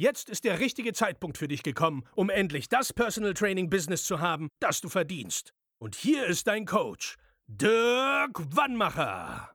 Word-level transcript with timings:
Jetzt 0.00 0.30
ist 0.30 0.44
der 0.44 0.60
richtige 0.60 0.94
Zeitpunkt 0.94 1.36
für 1.36 1.46
dich 1.46 1.62
gekommen, 1.62 2.04
um 2.14 2.30
endlich 2.30 2.70
das 2.70 2.90
Personal 2.90 3.34
Training 3.34 3.68
Business 3.68 4.04
zu 4.04 4.18
haben, 4.18 4.48
das 4.58 4.80
du 4.80 4.88
verdienst. 4.88 5.52
Und 5.78 5.94
hier 5.94 6.24
ist 6.24 6.46
dein 6.46 6.64
Coach, 6.64 7.18
Dirk 7.46 8.40
Wannmacher. 8.56 9.50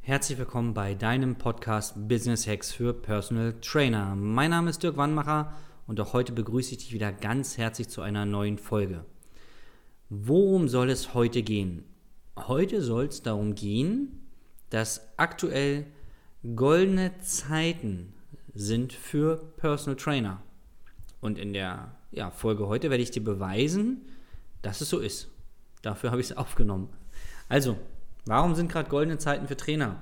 Herzlich 0.00 0.38
willkommen 0.38 0.72
bei 0.72 0.94
deinem 0.94 1.36
Podcast 1.36 2.08
Business 2.08 2.46
Hacks 2.46 2.72
für 2.72 2.94
Personal 2.94 3.60
Trainer. 3.60 4.16
Mein 4.16 4.52
Name 4.52 4.70
ist 4.70 4.82
Dirk 4.82 4.96
Wannmacher 4.96 5.52
und 5.86 6.00
auch 6.00 6.14
heute 6.14 6.32
begrüße 6.32 6.70
ich 6.70 6.78
dich 6.78 6.92
wieder 6.94 7.12
ganz 7.12 7.58
herzlich 7.58 7.90
zu 7.90 8.00
einer 8.00 8.24
neuen 8.24 8.56
Folge. 8.56 9.04
Worum 10.08 10.68
soll 10.68 10.88
es 10.88 11.12
heute 11.12 11.42
gehen? 11.42 11.84
Heute 12.38 12.80
soll 12.80 13.08
es 13.08 13.22
darum 13.22 13.54
gehen, 13.54 14.30
dass 14.70 15.10
aktuell 15.18 15.84
goldene 16.42 17.18
Zeiten 17.20 18.14
sind 18.54 18.92
für 18.92 19.36
Personal 19.56 19.96
Trainer. 19.96 20.42
Und 21.20 21.38
in 21.38 21.52
der 21.52 21.92
ja, 22.10 22.30
Folge 22.30 22.68
heute 22.68 22.90
werde 22.90 23.02
ich 23.02 23.10
dir 23.10 23.24
beweisen, 23.24 24.02
dass 24.62 24.80
es 24.80 24.88
so 24.88 24.98
ist. 24.98 25.28
Dafür 25.82 26.10
habe 26.10 26.20
ich 26.20 26.30
es 26.30 26.36
aufgenommen. 26.36 26.88
Also, 27.48 27.76
warum 28.26 28.54
sind 28.54 28.70
gerade 28.70 28.88
goldene 28.88 29.18
Zeiten 29.18 29.48
für 29.48 29.56
Trainer? 29.56 30.00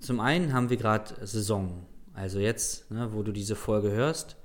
Zum 0.00 0.20
einen 0.20 0.52
haben 0.52 0.70
wir 0.70 0.76
gerade 0.76 1.26
Saison. 1.26 1.86
Also 2.14 2.40
jetzt, 2.40 2.90
ne, 2.90 3.12
wo 3.12 3.22
du 3.22 3.32
diese 3.32 3.56
Folge 3.56 3.90
hörst, 3.90 4.36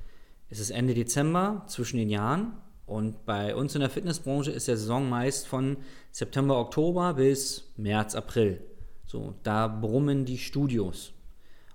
ist 0.50 0.59
es 0.59 0.69
Ende 0.69 0.94
Dezember 0.94 1.64
zwischen 1.67 1.97
den 1.97 2.09
Jahren 2.09 2.53
und 2.86 3.25
bei 3.25 3.53
uns 3.53 3.75
in 3.75 3.81
der 3.81 3.89
Fitnessbranche 3.89 4.52
ist 4.52 4.69
der 4.69 4.78
Saison 4.78 5.09
meist 5.09 5.45
von 5.45 5.78
September, 6.12 6.58
Oktober 6.58 7.16
bis 7.16 7.73
März, 7.75 8.16
April. 8.16 8.62
So, 9.08 9.33
da 9.44 9.67
brummen 9.67 10.25
die 10.25 10.38
Studios. 10.38 11.13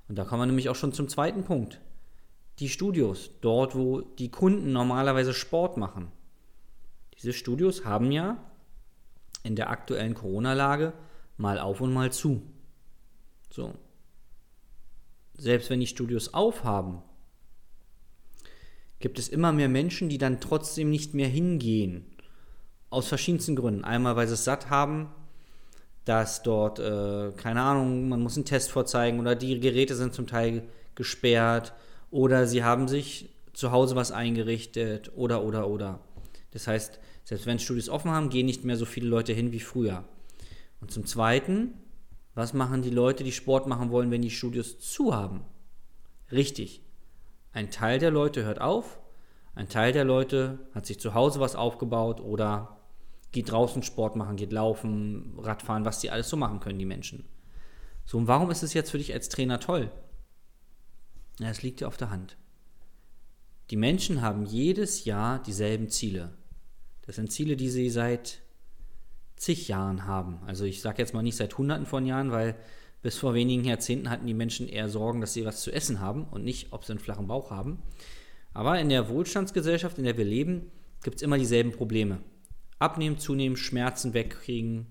Und 0.06 0.16
da 0.16 0.24
kommen 0.24 0.42
wir 0.42 0.46
nämlich 0.46 0.68
auch 0.68 0.76
schon 0.76 0.92
zum 0.92 1.08
zweiten 1.08 1.44
Punkt. 1.44 1.80
Die 2.58 2.68
Studios, 2.68 3.30
dort 3.40 3.74
wo 3.74 4.02
die 4.02 4.30
Kunden 4.30 4.72
normalerweise 4.72 5.32
Sport 5.32 5.78
machen. 5.78 6.12
Diese 7.16 7.32
Studios 7.32 7.86
haben 7.86 8.12
ja 8.12 8.36
in 9.42 9.56
der 9.56 9.70
aktuellen 9.70 10.14
Corona-Lage 10.14 10.92
mal 11.38 11.58
auf 11.58 11.80
und 11.80 11.92
mal 11.92 12.12
zu. 12.12 12.42
So, 13.50 13.74
selbst 15.34 15.70
wenn 15.70 15.80
die 15.80 15.86
Studios 15.86 16.34
aufhaben, 16.34 17.02
gibt 18.98 19.18
es 19.18 19.28
immer 19.28 19.52
mehr 19.52 19.68
Menschen, 19.68 20.10
die 20.10 20.18
dann 20.18 20.40
trotzdem 20.40 20.90
nicht 20.90 21.14
mehr 21.14 21.28
hingehen. 21.28 22.04
Aus 22.90 23.08
verschiedensten 23.08 23.56
Gründen. 23.56 23.84
Einmal, 23.84 24.16
weil 24.16 24.28
sie 24.28 24.34
es 24.34 24.44
satt 24.44 24.68
haben, 24.68 25.08
dass 26.04 26.42
dort, 26.42 26.78
äh, 26.78 27.32
keine 27.36 27.62
Ahnung, 27.62 28.08
man 28.08 28.20
muss 28.20 28.36
einen 28.36 28.44
Test 28.44 28.70
vorzeigen 28.70 29.20
oder 29.20 29.34
die 29.34 29.60
Geräte 29.60 29.94
sind 29.94 30.14
zum 30.14 30.26
Teil 30.26 30.64
gesperrt 30.94 31.72
oder 32.10 32.46
sie 32.46 32.64
haben 32.64 32.88
sich 32.88 33.30
zu 33.52 33.70
Hause 33.70 33.96
was 33.96 34.12
eingerichtet 34.12 35.12
oder, 35.14 35.44
oder, 35.44 35.68
oder. 35.68 36.00
Das 36.50 36.66
heißt, 36.66 36.98
selbst 37.24 37.46
wenn 37.46 37.58
Studios 37.58 37.88
offen 37.88 38.10
haben, 38.10 38.30
gehen 38.30 38.46
nicht 38.46 38.64
mehr 38.64 38.76
so 38.76 38.84
viele 38.84 39.08
Leute 39.08 39.32
hin 39.32 39.52
wie 39.52 39.60
früher. 39.60 40.04
Und 40.80 40.90
zum 40.90 41.06
Zweiten 41.06 41.74
was 42.34 42.54
machen 42.54 42.82
die 42.82 42.90
Leute, 42.90 43.24
die 43.24 43.32
Sport 43.32 43.66
machen 43.66 43.90
wollen, 43.90 44.10
wenn 44.10 44.22
die 44.22 44.30
Studios 44.30 44.78
zu 44.78 45.14
haben? 45.14 45.44
Richtig. 46.30 46.80
Ein 47.52 47.70
Teil 47.70 47.98
der 47.98 48.10
Leute 48.10 48.44
hört 48.44 48.60
auf, 48.60 49.00
ein 49.54 49.68
Teil 49.68 49.92
der 49.92 50.04
Leute 50.04 50.58
hat 50.74 50.86
sich 50.86 50.98
zu 50.98 51.12
Hause 51.12 51.40
was 51.40 51.56
aufgebaut 51.56 52.20
oder 52.22 52.78
geht 53.32 53.50
draußen 53.50 53.82
Sport 53.82 54.16
machen, 54.16 54.36
geht 54.36 54.52
laufen, 54.52 55.34
Radfahren, 55.38 55.84
was 55.84 56.00
die 56.00 56.10
alles 56.10 56.28
so 56.28 56.36
machen 56.36 56.60
können, 56.60 56.78
die 56.78 56.84
Menschen. 56.84 57.24
So, 58.04 58.18
und 58.18 58.28
warum 58.28 58.50
ist 58.50 58.62
es 58.62 58.74
jetzt 58.74 58.90
für 58.90 58.98
dich 58.98 59.12
als 59.12 59.28
Trainer 59.28 59.58
toll? 59.58 59.90
Ja, 61.38 61.48
es 61.48 61.62
liegt 61.62 61.80
dir 61.80 61.88
auf 61.88 61.96
der 61.96 62.10
Hand. 62.10 62.36
Die 63.70 63.76
Menschen 63.76 64.20
haben 64.20 64.44
jedes 64.44 65.04
Jahr 65.04 65.42
dieselben 65.42 65.88
Ziele. 65.88 66.34
Das 67.06 67.16
sind 67.16 67.32
Ziele, 67.32 67.56
die 67.56 67.70
sie 67.70 67.88
seit 67.90 68.42
zig 69.36 69.66
Jahren 69.66 70.04
haben. 70.04 70.40
Also 70.46 70.64
ich 70.64 70.82
sage 70.82 70.98
jetzt 70.98 71.14
mal 71.14 71.22
nicht 71.22 71.36
seit 71.36 71.56
Hunderten 71.56 71.86
von 71.86 72.06
Jahren, 72.06 72.30
weil 72.30 72.54
bis 73.00 73.18
vor 73.18 73.34
wenigen 73.34 73.64
Jahrzehnten 73.64 74.10
hatten 74.10 74.26
die 74.26 74.34
Menschen 74.34 74.68
eher 74.68 74.88
Sorgen, 74.88 75.20
dass 75.20 75.32
sie 75.32 75.44
was 75.44 75.62
zu 75.62 75.72
essen 75.72 76.00
haben 76.00 76.24
und 76.24 76.44
nicht, 76.44 76.72
ob 76.72 76.84
sie 76.84 76.92
einen 76.92 77.00
flachen 77.00 77.26
Bauch 77.26 77.50
haben. 77.50 77.82
Aber 78.54 78.78
in 78.78 78.88
der 78.88 79.08
Wohlstandsgesellschaft, 79.08 79.98
in 79.98 80.04
der 80.04 80.16
wir 80.16 80.24
leben, 80.24 80.70
gibt 81.02 81.16
es 81.16 81.22
immer 81.22 81.38
dieselben 81.38 81.72
Probleme. 81.72 82.20
Abnehmen, 82.82 83.18
zunehmen, 83.18 83.56
Schmerzen 83.56 84.12
wegkriegen. 84.12 84.86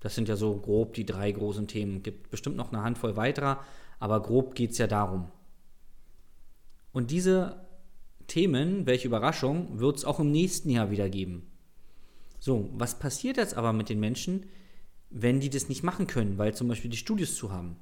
Das 0.00 0.14
sind 0.14 0.28
ja 0.28 0.36
so 0.36 0.56
grob 0.56 0.94
die 0.94 1.06
drei 1.06 1.30
großen 1.30 1.68
Themen. 1.68 1.98
Es 1.98 2.02
Gibt 2.04 2.30
bestimmt 2.30 2.56
noch 2.56 2.72
eine 2.72 2.82
Handvoll 2.82 3.16
weiterer, 3.16 3.60
aber 4.00 4.22
grob 4.22 4.54
geht 4.54 4.72
es 4.72 4.78
ja 4.78 4.86
darum. 4.86 5.30
Und 6.92 7.10
diese 7.10 7.66
Themen, 8.26 8.86
welche 8.86 9.08
Überraschung, 9.08 9.78
wird 9.78 9.96
es 9.96 10.04
auch 10.04 10.20
im 10.20 10.30
nächsten 10.30 10.70
Jahr 10.70 10.90
wieder 10.90 11.08
geben. 11.08 11.46
So, 12.38 12.70
was 12.72 12.98
passiert 12.98 13.36
jetzt 13.36 13.56
aber 13.56 13.72
mit 13.72 13.88
den 13.88 14.00
Menschen, 14.00 14.46
wenn 15.10 15.40
die 15.40 15.50
das 15.50 15.68
nicht 15.68 15.82
machen 15.82 16.06
können, 16.06 16.38
weil 16.38 16.54
zum 16.54 16.68
Beispiel 16.68 16.90
die 16.90 16.96
Studios 16.96 17.36
zu 17.36 17.52
haben? 17.52 17.76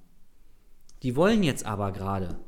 Die 1.03 1.17
wollen 1.17 1.43
jetzt 1.43 1.65
aber 1.65 1.93
gerade, 1.93 2.39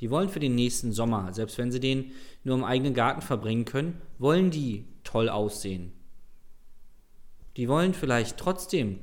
die 0.00 0.10
wollen 0.10 0.28
für 0.28 0.40
den 0.40 0.54
nächsten 0.54 0.92
Sommer, 0.92 1.34
selbst 1.34 1.58
wenn 1.58 1.70
sie 1.70 1.80
den 1.80 2.12
nur 2.44 2.56
im 2.56 2.64
eigenen 2.64 2.94
Garten 2.94 3.20
verbringen 3.20 3.64
können, 3.64 4.00
wollen 4.18 4.50
die 4.50 4.86
toll 5.04 5.28
aussehen. 5.28 5.92
Die 7.56 7.68
wollen 7.68 7.94
vielleicht 7.94 8.36
trotzdem 8.36 9.00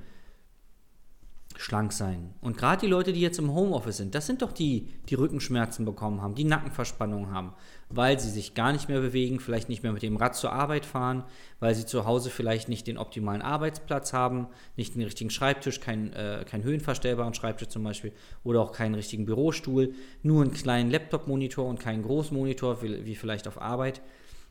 schlank 1.57 1.93
sein. 1.93 2.33
Und 2.41 2.57
gerade 2.57 2.81
die 2.81 2.87
Leute, 2.87 3.13
die 3.13 3.21
jetzt 3.21 3.39
im 3.39 3.53
Homeoffice 3.53 3.97
sind, 3.97 4.15
das 4.15 4.27
sind 4.27 4.41
doch 4.41 4.51
die, 4.51 4.89
die 5.09 5.15
Rückenschmerzen 5.15 5.85
bekommen 5.85 6.21
haben, 6.21 6.35
die 6.35 6.43
Nackenverspannungen 6.43 7.31
haben, 7.31 7.53
weil 7.89 8.19
sie 8.19 8.29
sich 8.29 8.53
gar 8.53 8.71
nicht 8.71 8.89
mehr 8.89 8.99
bewegen, 8.99 9.39
vielleicht 9.39 9.69
nicht 9.69 9.83
mehr 9.83 9.93
mit 9.93 10.03
dem 10.03 10.17
Rad 10.17 10.35
zur 10.35 10.51
Arbeit 10.51 10.85
fahren, 10.85 11.23
weil 11.59 11.73
sie 11.73 11.85
zu 11.85 12.05
Hause 12.05 12.29
vielleicht 12.29 12.69
nicht 12.69 12.87
den 12.87 12.97
optimalen 12.97 13.41
Arbeitsplatz 13.41 14.13
haben, 14.13 14.47
nicht 14.75 14.95
den 14.95 15.03
richtigen 15.03 15.29
Schreibtisch, 15.29 15.79
keinen 15.79 16.13
äh, 16.13 16.45
kein 16.49 16.63
höhenverstellbaren 16.63 17.33
Schreibtisch 17.33 17.69
zum 17.69 17.83
Beispiel 17.83 18.11
oder 18.43 18.61
auch 18.61 18.71
keinen 18.71 18.95
richtigen 18.95 19.25
Bürostuhl, 19.25 19.93
nur 20.23 20.43
einen 20.43 20.53
kleinen 20.53 20.91
Laptop-Monitor 20.91 21.65
und 21.65 21.79
keinen 21.79 22.03
Großmonitor 22.03 22.81
wie, 22.81 23.05
wie 23.05 23.15
vielleicht 23.15 23.47
auf 23.47 23.61
Arbeit. 23.61 24.01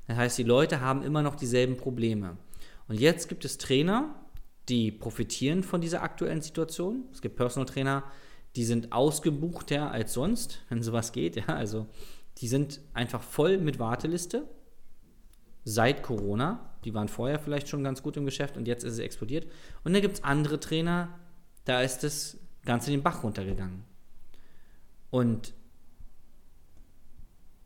Das 0.06 0.16
heißt, 0.16 0.38
die 0.38 0.42
Leute 0.42 0.80
haben 0.80 1.02
immer 1.02 1.22
noch 1.22 1.34
dieselben 1.34 1.76
Probleme. 1.76 2.36
Und 2.88 3.00
jetzt 3.00 3.28
gibt 3.28 3.44
es 3.44 3.58
Trainer, 3.58 4.14
die 4.68 4.90
profitieren 4.90 5.62
von 5.62 5.80
dieser 5.80 6.02
aktuellen 6.02 6.42
Situation. 6.42 7.04
Es 7.12 7.20
gibt 7.20 7.36
Personal 7.36 7.66
Trainer, 7.66 8.04
die 8.56 8.64
sind 8.64 8.92
ausgebuchter 8.92 9.90
als 9.90 10.12
sonst, 10.12 10.62
wenn 10.68 10.82
sowas 10.82 11.12
geht. 11.12 11.36
Ja, 11.36 11.46
also 11.46 11.86
die 12.38 12.48
sind 12.48 12.80
einfach 12.92 13.22
voll 13.22 13.58
mit 13.58 13.78
Warteliste 13.78 14.48
seit 15.64 16.02
Corona. 16.02 16.76
Die 16.84 16.94
waren 16.94 17.08
vorher 17.08 17.38
vielleicht 17.38 17.68
schon 17.68 17.84
ganz 17.84 18.02
gut 18.02 18.16
im 18.16 18.24
Geschäft 18.24 18.56
und 18.56 18.68
jetzt 18.68 18.84
ist 18.84 18.94
es 18.94 18.98
explodiert. 18.98 19.46
Und 19.82 19.92
dann 19.92 20.02
gibt 20.02 20.14
es 20.14 20.24
andere 20.24 20.60
Trainer, 20.60 21.18
da 21.64 21.80
ist 21.80 22.02
das 22.04 22.38
Ganze 22.64 22.90
den 22.90 23.02
Bach 23.02 23.22
runtergegangen. 23.22 23.84
Und 25.10 25.54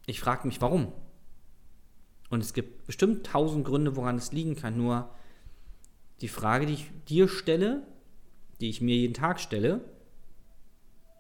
ich 0.07 0.21
frage 0.21 0.47
mich, 0.47 0.61
warum. 0.61 0.93
Und 2.31 2.41
es 2.41 2.53
gibt 2.53 2.87
bestimmt 2.87 3.27
tausend 3.27 3.65
Gründe, 3.65 3.97
woran 3.97 4.17
es 4.17 4.33
liegen 4.33 4.57
kann. 4.57 4.77
Nur 4.77 5.11
die 6.21 6.29
Frage, 6.29 6.67
die 6.67 6.75
ich 6.75 6.91
dir 7.09 7.29
stelle, 7.29 7.87
die 8.61 8.69
ich 8.69 8.81
mir 8.81 8.97
jeden 8.97 9.15
Tag 9.15 9.41
stelle, 9.41 9.81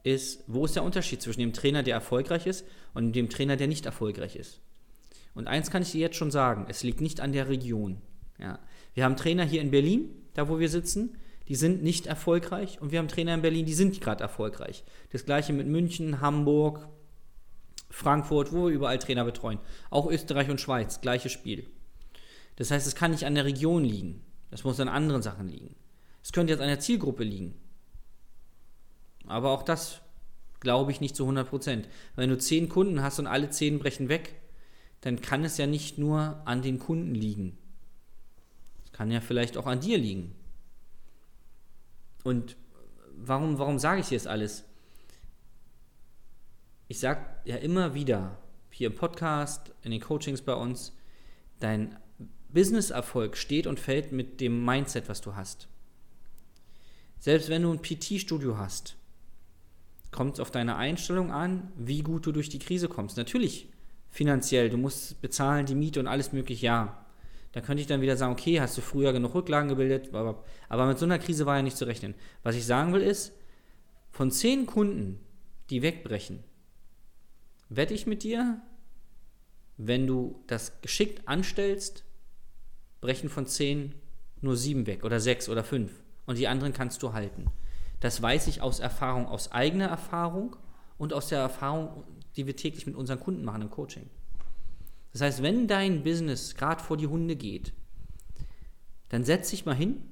ist, 0.04 0.44
wo 0.46 0.64
ist 0.64 0.76
der 0.76 0.84
Unterschied 0.84 1.22
zwischen 1.22 1.40
dem 1.40 1.52
Trainer, 1.52 1.82
der 1.82 1.94
erfolgreich 1.94 2.46
ist, 2.46 2.64
und 2.94 3.12
dem 3.12 3.30
Trainer, 3.30 3.56
der 3.56 3.68
nicht 3.68 3.86
erfolgreich 3.86 4.36
ist? 4.36 4.60
Und 5.34 5.46
eins 5.46 5.70
kann 5.70 5.82
ich 5.82 5.92
dir 5.92 6.00
jetzt 6.00 6.16
schon 6.16 6.30
sagen, 6.30 6.66
es 6.68 6.82
liegt 6.82 7.00
nicht 7.00 7.20
an 7.20 7.32
der 7.32 7.48
Region. 7.48 7.98
Ja. 8.38 8.58
Wir 8.94 9.04
haben 9.04 9.16
Trainer 9.16 9.44
hier 9.44 9.60
in 9.60 9.70
Berlin, 9.70 10.10
da 10.34 10.48
wo 10.48 10.58
wir 10.58 10.68
sitzen, 10.68 11.16
die 11.48 11.54
sind 11.54 11.82
nicht 11.82 12.06
erfolgreich 12.06 12.80
und 12.80 12.92
wir 12.92 12.98
haben 12.98 13.08
Trainer 13.08 13.34
in 13.34 13.42
Berlin, 13.42 13.64
die 13.64 13.74
sind 13.74 14.00
gerade 14.00 14.22
erfolgreich. 14.22 14.84
Das 15.10 15.24
gleiche 15.24 15.52
mit 15.52 15.66
München, 15.66 16.20
Hamburg, 16.20 16.88
Frankfurt, 17.90 18.52
wo 18.52 18.66
wir 18.66 18.74
überall 18.74 18.98
Trainer 18.98 19.24
betreuen. 19.24 19.58
Auch 19.90 20.10
Österreich 20.10 20.50
und 20.50 20.60
Schweiz, 20.60 21.00
gleiches 21.00 21.32
Spiel. 21.32 21.66
Das 22.56 22.70
heißt, 22.70 22.86
es 22.86 22.94
kann 22.94 23.12
nicht 23.12 23.24
an 23.24 23.34
der 23.34 23.44
Region 23.44 23.84
liegen. 23.84 24.22
Das 24.50 24.64
muss 24.64 24.80
an 24.80 24.88
anderen 24.88 25.22
Sachen 25.22 25.48
liegen. 25.48 25.74
Es 26.22 26.32
könnte 26.32 26.52
jetzt 26.52 26.60
an 26.60 26.68
der 26.68 26.80
Zielgruppe 26.80 27.24
liegen. 27.24 27.54
Aber 29.26 29.50
auch 29.50 29.62
das 29.62 30.00
Glaube 30.60 30.90
ich 30.90 31.00
nicht 31.00 31.14
zu 31.14 31.24
100 31.24 31.48
Prozent. 31.48 31.88
Wenn 32.16 32.30
du 32.30 32.38
zehn 32.38 32.68
Kunden 32.68 33.02
hast 33.02 33.18
und 33.18 33.26
alle 33.26 33.50
zehn 33.50 33.78
brechen 33.78 34.08
weg, 34.08 34.40
dann 35.00 35.20
kann 35.20 35.44
es 35.44 35.56
ja 35.56 35.66
nicht 35.66 35.98
nur 35.98 36.42
an 36.44 36.62
den 36.62 36.80
Kunden 36.80 37.14
liegen. 37.14 37.56
Es 38.84 38.92
kann 38.92 39.10
ja 39.10 39.20
vielleicht 39.20 39.56
auch 39.56 39.66
an 39.66 39.80
dir 39.80 39.98
liegen. 39.98 40.34
Und 42.24 42.56
warum, 43.14 43.58
warum 43.58 43.78
sage 43.78 44.00
ich 44.00 44.08
dir 44.08 44.18
das 44.18 44.26
alles? 44.26 44.64
Ich 46.90 47.00
sage 47.00 47.20
ja 47.44 47.56
immer 47.56 47.92
wieder, 47.92 48.38
hier 48.70 48.86
im 48.86 48.94
Podcast, 48.94 49.72
in 49.82 49.90
den 49.90 50.00
Coachings 50.00 50.40
bei 50.40 50.54
uns, 50.54 50.96
dein 51.60 51.98
Business-Erfolg 52.48 53.36
steht 53.36 53.66
und 53.66 53.78
fällt 53.78 54.10
mit 54.10 54.40
dem 54.40 54.64
Mindset, 54.64 55.06
was 55.06 55.20
du 55.20 55.36
hast. 55.36 55.68
Selbst 57.18 57.50
wenn 57.50 57.62
du 57.62 57.72
ein 57.72 57.82
PT-Studio 57.82 58.56
hast, 58.56 58.96
kommt 60.12 60.34
es 60.34 60.40
auf 60.40 60.50
deine 60.50 60.76
Einstellung 60.76 61.30
an, 61.30 61.70
wie 61.76 62.00
gut 62.00 62.24
du 62.24 62.32
durch 62.32 62.48
die 62.48 62.58
Krise 62.58 62.88
kommst. 62.88 63.18
Natürlich 63.18 63.68
finanziell, 64.08 64.70
du 64.70 64.78
musst 64.78 65.20
bezahlen, 65.20 65.66
die 65.66 65.74
Miete 65.74 66.00
und 66.00 66.06
alles 66.06 66.32
mögliche, 66.32 66.64
ja. 66.64 67.04
Da 67.52 67.60
könnte 67.60 67.82
ich 67.82 67.86
dann 67.86 68.00
wieder 68.00 68.16
sagen, 68.16 68.32
okay, 68.32 68.62
hast 68.62 68.78
du 68.78 68.80
früher 68.80 69.12
genug 69.12 69.34
Rücklagen 69.34 69.68
gebildet, 69.68 70.14
aber, 70.14 70.42
aber 70.70 70.86
mit 70.86 70.98
so 70.98 71.04
einer 71.04 71.18
Krise 71.18 71.44
war 71.44 71.56
ja 71.56 71.62
nicht 71.62 71.76
zu 71.76 71.84
rechnen. 71.86 72.14
Was 72.42 72.56
ich 72.56 72.64
sagen 72.64 72.94
will 72.94 73.02
ist, 73.02 73.32
von 74.10 74.30
zehn 74.30 74.64
Kunden, 74.64 75.20
die 75.68 75.82
wegbrechen, 75.82 76.44
wette 77.68 77.94
ich 77.94 78.06
mit 78.06 78.22
dir, 78.22 78.60
wenn 79.76 80.06
du 80.06 80.42
das 80.46 80.80
geschickt 80.80 81.26
anstellst, 81.28 82.04
brechen 83.00 83.28
von 83.28 83.46
zehn 83.46 83.94
nur 84.40 84.56
sieben 84.56 84.86
weg 84.86 85.04
oder 85.04 85.20
sechs 85.20 85.48
oder 85.48 85.64
fünf 85.64 85.92
und 86.26 86.38
die 86.38 86.48
anderen 86.48 86.72
kannst 86.72 87.02
du 87.02 87.12
halten. 87.12 87.46
Das 88.00 88.22
weiß 88.22 88.46
ich 88.46 88.60
aus 88.60 88.80
Erfahrung, 88.80 89.26
aus 89.26 89.52
eigener 89.52 89.86
Erfahrung 89.86 90.56
und 90.98 91.12
aus 91.12 91.28
der 91.28 91.40
Erfahrung, 91.40 92.04
die 92.36 92.46
wir 92.46 92.56
täglich 92.56 92.86
mit 92.86 92.94
unseren 92.94 93.20
Kunden 93.20 93.44
machen 93.44 93.62
im 93.62 93.70
Coaching. 93.70 94.08
Das 95.12 95.22
heißt, 95.22 95.42
wenn 95.42 95.66
dein 95.66 96.04
Business 96.04 96.54
gerade 96.54 96.82
vor 96.82 96.96
die 96.96 97.06
Hunde 97.06 97.34
geht, 97.34 97.72
dann 99.08 99.24
setz 99.24 99.50
dich 99.50 99.64
mal 99.64 99.74
hin 99.74 100.02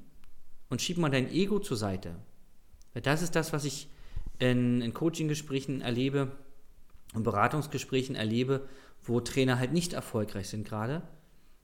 und 0.69 0.81
schieb 0.81 0.99
mal 0.99 1.11
dein 1.11 1.31
Ego 1.31 1.59
zur 1.61 1.77
Seite. 1.77 2.17
Das 2.95 3.23
ist 3.23 3.37
das, 3.37 3.53
was 3.53 3.65
ich 3.65 3.89
in, 4.39 4.81
in 4.81 4.95
Coaching-Gesprächen 4.95 5.81
erlebe 5.81 6.33
und 7.15 7.23
Beratungsgesprächen 7.23 8.15
erlebe, 8.15 8.69
wo 9.03 9.21
Trainer 9.21 9.59
halt 9.59 9.73
nicht 9.73 9.93
erfolgreich 9.93 10.49
sind 10.49 10.67
gerade. 10.67 11.03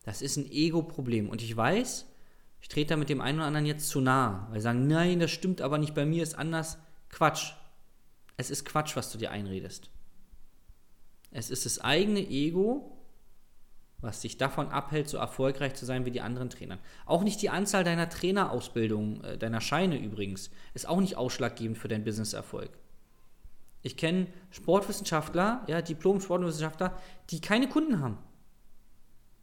Das 0.05 0.23
ist 0.23 0.37
ein 0.37 0.51
Ego-Problem. 0.51 1.29
Und 1.29 1.43
ich 1.43 1.57
weiß, 1.57 2.07
ich 2.61 2.69
trete 2.69 2.91
da 2.91 2.97
mit 2.97 3.09
dem 3.09 3.21
einen 3.21 3.39
oder 3.39 3.49
anderen 3.49 3.67
jetzt 3.67 3.89
zu 3.89 4.01
nah, 4.01 4.47
weil 4.51 4.61
sie 4.61 4.65
sagen, 4.65 4.87
nein, 4.87 5.19
das 5.19 5.31
stimmt 5.31 5.61
aber 5.61 5.79
nicht, 5.79 5.95
bei 5.95 6.07
mir 6.07 6.23
ist 6.23 6.35
anders. 6.35 6.79
Quatsch. 7.09 7.53
Es 8.37 8.51
ist 8.51 8.65
Quatsch, 8.65 8.97
was 8.97 9.13
du 9.13 9.19
dir 9.19 9.31
einredest. 9.31 9.91
Es 11.31 11.51
ist 11.51 11.67
das 11.67 11.81
eigene 11.81 12.21
Ego, 12.21 12.99
was 14.01 14.21
dich 14.21 14.37
davon 14.37 14.69
abhält, 14.69 15.09
so 15.09 15.17
erfolgreich 15.17 15.75
zu 15.75 15.87
sein 15.87 16.05
wie 16.05 16.11
die 16.11 16.21
anderen 16.21 16.51
Trainer. 16.51 16.79
Auch 17.07 17.23
nicht 17.23 17.41
die 17.41 17.51
Anzahl 17.51 17.85
deiner 17.85 18.09
Trainerausbildung, 18.09 19.23
äh, 19.23 19.39
deiner 19.39 19.61
Scheine 19.61 19.99
übrigens, 19.99 20.51
ist 20.75 20.89
auch 20.89 21.01
nicht 21.01 21.17
ausschlaggebend 21.17 21.79
für 21.79 21.89
deinen 21.89 22.05
Businesserfolg. 22.05 22.71
Ich 23.83 23.97
kenne 23.97 24.29
Sportwissenschaftler, 24.51 25.65
ja, 25.67 25.83
Diplom-Sportwissenschaftler, 25.83 26.99
die 27.31 27.41
keine 27.41 27.69
Kunden 27.69 28.01
haben. 28.01 28.19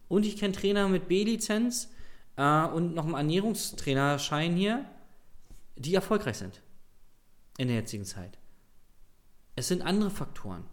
Und 0.08 0.26
ich 0.26 0.38
kenne 0.38 0.54
Trainer 0.54 0.88
mit 0.88 1.08
B-Lizenz 1.08 1.90
äh, 2.38 2.66
und 2.66 2.96
noch 2.96 3.06
einen 3.06 3.16
Ernährungstrainerschein 3.16 4.56
hier, 4.56 4.86
die 5.76 5.94
erfolgreich 5.94 6.38
sind 6.38 6.62
in 7.58 7.68
der 7.68 7.78
jetzigen 7.78 8.06
Zeit. 8.06 8.40
Es 9.56 9.68
sind 9.68 9.82
andere 9.82 10.10
Faktoren. 10.10 10.64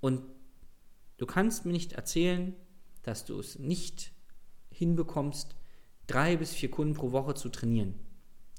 Und 0.00 0.22
du 1.16 1.24
kannst 1.24 1.64
mir 1.64 1.72
nicht 1.72 1.94
erzählen, 1.94 2.54
dass 3.02 3.24
du 3.24 3.38
es 3.38 3.58
nicht 3.58 4.12
hinbekommst, 4.70 5.56
drei 6.06 6.36
bis 6.36 6.52
vier 6.52 6.70
Kunden 6.70 6.94
pro 6.94 7.12
Woche 7.12 7.34
zu 7.34 7.48
trainieren. 7.48 7.94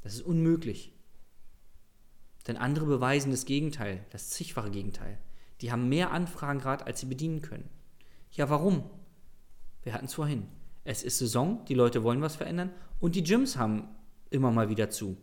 Das 0.02 0.16
ist 0.16 0.24
unmöglich. 0.24 0.97
Denn 2.48 2.58
andere 2.58 2.86
beweisen 2.86 3.32
das 3.32 3.46
Gegenteil, 3.46 4.06
das 4.12 4.30
zigfache 4.30 4.72
Gegenteil. 4.72 5.18
Die 5.62 5.72
haben 5.72 5.90
mehr 5.90 6.12
Anfragen 6.12 6.60
gerade, 6.60 6.86
als 6.86 7.00
sie 7.00 7.06
bedienen 7.06 7.42
können. 7.42 7.70
Ja, 8.32 8.50
warum? 8.50 8.90
Wir 9.84 9.94
hatten 9.94 10.06
es 10.06 10.14
vorhin. 10.14 10.48
Es 10.84 11.04
ist 11.04 11.18
Saison, 11.18 11.66
die 11.66 11.74
Leute 11.74 12.04
wollen 12.04 12.22
was 12.22 12.36
verändern 12.38 12.72
und 13.00 13.16
die 13.16 13.24
Gyms 13.24 13.58
haben 13.58 13.90
immer 14.30 14.52
mal 14.52 14.70
wieder 14.70 14.90
zu. 14.90 15.18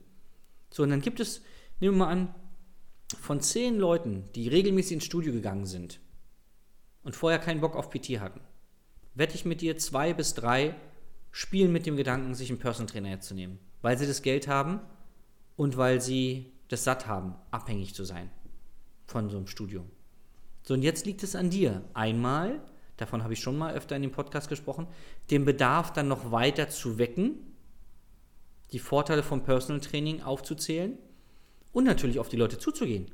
So, 0.70 0.82
und 0.82 0.90
dann 0.90 1.00
gibt 1.00 1.20
es, 1.20 1.40
nehmen 1.80 1.96
wir 1.96 2.04
mal 2.04 2.12
an, 2.12 2.34
von 3.20 3.40
zehn 3.40 3.78
Leuten, 3.78 4.24
die 4.34 4.48
regelmäßig 4.48 4.92
ins 4.92 5.04
Studio 5.04 5.32
gegangen 5.32 5.66
sind 5.66 6.00
und 7.02 7.16
vorher 7.16 7.38
keinen 7.38 7.60
Bock 7.60 7.76
auf 7.76 7.90
PT 7.90 8.20
hatten, 8.20 8.40
wette 9.14 9.34
ich 9.34 9.44
mit 9.44 9.60
dir, 9.60 9.78
zwei 9.78 10.12
bis 10.12 10.34
drei 10.34 10.74
spielen 11.30 11.72
mit 11.72 11.86
dem 11.86 11.96
Gedanken, 11.96 12.34
sich 12.34 12.50
einen 12.50 12.58
Personal 12.58 12.90
Trainer 12.90 13.20
zu 13.20 13.34
nehmen, 13.34 13.58
weil 13.82 13.98
sie 13.98 14.06
das 14.06 14.22
Geld 14.22 14.48
haben 14.48 14.80
und 15.56 15.76
weil 15.76 16.00
sie 16.00 16.53
das 16.74 16.82
satt 16.82 17.06
haben, 17.06 17.36
abhängig 17.52 17.94
zu 17.94 18.04
sein 18.04 18.30
von 19.06 19.30
so 19.30 19.36
einem 19.36 19.46
Studium. 19.46 19.88
So, 20.62 20.74
und 20.74 20.82
jetzt 20.82 21.06
liegt 21.06 21.22
es 21.22 21.36
an 21.36 21.48
dir, 21.48 21.84
einmal, 21.94 22.60
davon 22.96 23.22
habe 23.22 23.32
ich 23.32 23.40
schon 23.40 23.56
mal 23.56 23.74
öfter 23.74 23.94
in 23.94 24.02
dem 24.02 24.10
Podcast 24.10 24.48
gesprochen, 24.48 24.88
den 25.30 25.44
Bedarf 25.44 25.92
dann 25.92 26.08
noch 26.08 26.32
weiter 26.32 26.68
zu 26.68 26.98
wecken, 26.98 27.38
die 28.72 28.80
Vorteile 28.80 29.22
vom 29.22 29.44
Personal 29.44 29.80
Training 29.80 30.22
aufzuzählen 30.22 30.98
und 31.72 31.84
natürlich 31.84 32.18
auf 32.18 32.28
die 32.28 32.36
Leute 32.36 32.58
zuzugehen. 32.58 33.08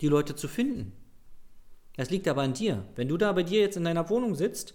Die 0.00 0.08
Leute 0.08 0.36
zu 0.36 0.46
finden. 0.46 0.92
Das 1.96 2.10
liegt 2.10 2.28
aber 2.28 2.42
an 2.42 2.54
dir. 2.54 2.84
Wenn 2.94 3.08
du 3.08 3.16
da 3.16 3.32
bei 3.32 3.42
dir 3.42 3.60
jetzt 3.60 3.76
in 3.76 3.84
deiner 3.84 4.08
Wohnung 4.10 4.36
sitzt 4.36 4.74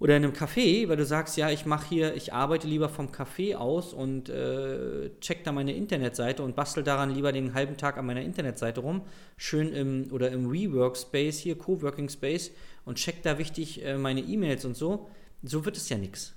oder 0.00 0.16
in 0.16 0.24
einem 0.24 0.32
Café, 0.32 0.88
weil 0.88 0.96
du 0.96 1.04
sagst, 1.04 1.36
ja, 1.36 1.50
ich 1.50 1.66
mache 1.66 1.88
hier, 1.88 2.14
ich 2.14 2.32
arbeite 2.32 2.68
lieber 2.68 2.88
vom 2.88 3.08
Café 3.08 3.56
aus 3.56 3.92
und 3.92 4.28
äh, 4.28 5.10
check 5.20 5.42
da 5.42 5.50
meine 5.50 5.74
Internetseite 5.74 6.42
und 6.44 6.54
bastel 6.54 6.84
daran 6.84 7.12
lieber 7.12 7.32
den 7.32 7.54
halben 7.54 7.76
Tag 7.76 7.98
an 7.98 8.06
meiner 8.06 8.22
Internetseite 8.22 8.80
rum, 8.80 9.02
schön 9.36 9.72
im 9.72 10.12
oder 10.12 10.30
im 10.30 10.52
WeWork 10.52 10.96
Space 10.96 11.38
hier, 11.38 11.58
Coworking 11.58 12.08
Space 12.08 12.52
und 12.84 12.98
check 12.98 13.22
da 13.22 13.38
wichtig 13.38 13.84
äh, 13.84 13.98
meine 13.98 14.20
E-Mails 14.20 14.64
und 14.64 14.76
so, 14.76 15.08
so 15.42 15.64
wird 15.64 15.76
es 15.76 15.88
ja 15.88 15.98
nichts. 15.98 16.34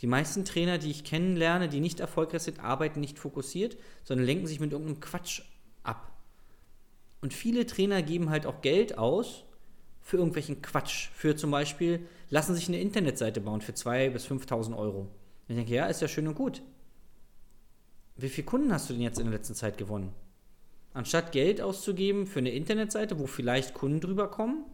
Die 0.00 0.08
meisten 0.08 0.44
Trainer, 0.44 0.78
die 0.78 0.90
ich 0.90 1.04
kennenlerne, 1.04 1.68
die 1.68 1.80
nicht 1.80 2.00
erfolgreich 2.00 2.42
sind, 2.42 2.60
arbeiten 2.60 3.00
nicht 3.00 3.18
fokussiert, 3.18 3.78
sondern 4.04 4.26
lenken 4.26 4.46
sich 4.46 4.60
mit 4.60 4.72
irgendeinem 4.72 5.00
Quatsch 5.00 5.42
ab. 5.84 6.12
Und 7.22 7.32
viele 7.32 7.66
Trainer 7.66 8.02
geben 8.02 8.30
halt 8.30 8.46
auch 8.46 8.60
Geld 8.60 8.98
aus 8.98 9.45
für 10.06 10.18
irgendwelchen 10.18 10.62
Quatsch. 10.62 11.08
Für 11.14 11.34
zum 11.34 11.50
Beispiel, 11.50 12.06
lassen 12.30 12.54
sich 12.54 12.68
eine 12.68 12.80
Internetseite 12.80 13.40
bauen 13.40 13.60
für 13.60 13.72
2.000 13.72 14.10
bis 14.10 14.26
5.000 14.28 14.76
Euro. 14.76 15.00
Und 15.00 15.10
ich 15.48 15.56
denke, 15.56 15.74
ja, 15.74 15.86
ist 15.86 16.00
ja 16.00 16.06
schön 16.06 16.28
und 16.28 16.36
gut. 16.36 16.62
Wie 18.14 18.28
viele 18.28 18.44
Kunden 18.44 18.72
hast 18.72 18.88
du 18.88 18.92
denn 18.92 19.02
jetzt 19.02 19.18
in 19.18 19.24
der 19.24 19.34
letzten 19.34 19.56
Zeit 19.56 19.78
gewonnen? 19.78 20.12
Anstatt 20.94 21.32
Geld 21.32 21.60
auszugeben 21.60 22.28
für 22.28 22.38
eine 22.38 22.52
Internetseite, 22.52 23.18
wo 23.18 23.26
vielleicht 23.26 23.74
Kunden 23.74 24.00
drüber 24.00 24.30
kommen, 24.30 24.64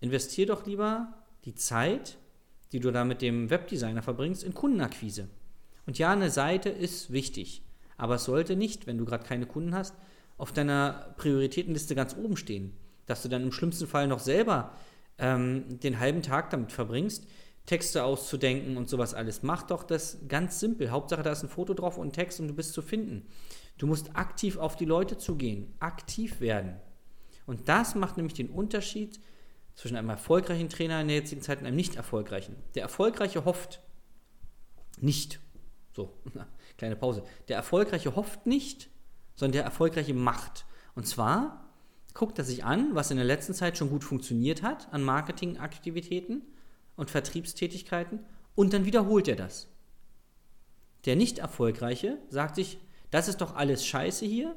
investier 0.00 0.44
doch 0.44 0.66
lieber 0.66 1.14
die 1.46 1.54
Zeit, 1.54 2.18
die 2.72 2.80
du 2.80 2.90
da 2.90 3.06
mit 3.06 3.22
dem 3.22 3.48
Webdesigner 3.48 4.02
verbringst, 4.02 4.44
in 4.44 4.52
Kundenakquise. 4.52 5.26
Und 5.86 5.98
ja, 5.98 6.12
eine 6.12 6.30
Seite 6.30 6.68
ist 6.68 7.14
wichtig, 7.14 7.62
aber 7.96 8.16
es 8.16 8.24
sollte 8.24 8.56
nicht, 8.56 8.86
wenn 8.86 8.98
du 8.98 9.06
gerade 9.06 9.24
keine 9.24 9.46
Kunden 9.46 9.74
hast, 9.74 9.94
auf 10.36 10.52
deiner 10.52 11.14
Prioritätenliste 11.16 11.94
ganz 11.94 12.14
oben 12.14 12.36
stehen 12.36 12.74
dass 13.10 13.22
du 13.22 13.28
dann 13.28 13.42
im 13.42 13.52
schlimmsten 13.52 13.86
Fall 13.86 14.06
noch 14.06 14.20
selber 14.20 14.72
ähm, 15.18 15.80
den 15.80 15.98
halben 15.98 16.22
Tag 16.22 16.50
damit 16.50 16.72
verbringst, 16.72 17.26
Texte 17.66 18.04
auszudenken 18.04 18.76
und 18.76 18.88
sowas 18.88 19.14
alles. 19.14 19.42
Mach 19.42 19.62
doch 19.62 19.82
das 19.82 20.18
ganz 20.28 20.60
simpel. 20.60 20.90
Hauptsache, 20.90 21.22
da 21.22 21.32
ist 21.32 21.42
ein 21.42 21.48
Foto 21.48 21.74
drauf 21.74 21.98
und 21.98 22.08
ein 22.08 22.12
Text 22.12 22.40
und 22.40 22.48
du 22.48 22.54
bist 22.54 22.72
zu 22.72 22.82
finden. 22.82 23.26
Du 23.78 23.86
musst 23.86 24.16
aktiv 24.16 24.56
auf 24.58 24.76
die 24.76 24.84
Leute 24.84 25.18
zugehen, 25.18 25.74
aktiv 25.80 26.40
werden. 26.40 26.76
Und 27.46 27.68
das 27.68 27.94
macht 27.94 28.16
nämlich 28.16 28.34
den 28.34 28.48
Unterschied 28.48 29.20
zwischen 29.74 29.96
einem 29.96 30.10
erfolgreichen 30.10 30.68
Trainer 30.68 31.00
in 31.00 31.08
der 31.08 31.16
jetzigen 31.16 31.42
Zeit 31.42 31.60
und 31.60 31.66
einem 31.66 31.76
nicht 31.76 31.96
erfolgreichen. 31.96 32.56
Der 32.74 32.82
Erfolgreiche 32.82 33.44
hofft 33.44 33.80
nicht. 34.98 35.40
So, 35.92 36.14
kleine 36.78 36.96
Pause. 36.96 37.24
Der 37.48 37.56
Erfolgreiche 37.56 38.14
hofft 38.14 38.46
nicht, 38.46 38.90
sondern 39.34 39.52
der 39.52 39.64
Erfolgreiche 39.64 40.14
macht. 40.14 40.66
Und 40.94 41.06
zwar 41.06 41.69
guckt 42.14 42.38
er 42.38 42.44
sich 42.44 42.64
an, 42.64 42.94
was 42.94 43.10
in 43.10 43.16
der 43.16 43.26
letzten 43.26 43.54
Zeit 43.54 43.76
schon 43.76 43.90
gut 43.90 44.04
funktioniert 44.04 44.62
hat 44.62 44.92
an 44.92 45.02
Marketingaktivitäten 45.02 46.42
und 46.96 47.10
Vertriebstätigkeiten 47.10 48.20
und 48.54 48.72
dann 48.72 48.84
wiederholt 48.84 49.28
er 49.28 49.36
das. 49.36 49.68
Der 51.06 51.16
nicht 51.16 51.38
erfolgreiche 51.38 52.18
sagt 52.28 52.56
sich, 52.56 52.78
das 53.10 53.28
ist 53.28 53.40
doch 53.40 53.56
alles 53.56 53.86
scheiße 53.86 54.26
hier, 54.26 54.54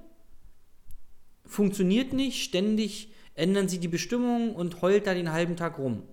funktioniert 1.46 2.14
nicht, 2.14 2.44
ständig 2.44 3.14
ändern 3.36 3.68
sie 3.68 3.80
die 3.80 3.88
Bestimmungen 3.88 4.56
und 4.56 4.82
heult 4.82 5.08
da 5.08 5.14
den 5.14 5.32
halben 5.32 5.56
Tag 5.56 5.78
rum. 5.78 6.04